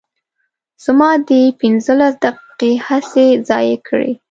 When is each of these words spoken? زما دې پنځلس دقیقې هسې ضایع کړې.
زما 0.83 1.09
دې 1.27 1.41
پنځلس 1.59 2.13
دقیقې 2.23 2.71
هسې 2.87 3.27
ضایع 3.49 3.77
کړې. 3.87 4.11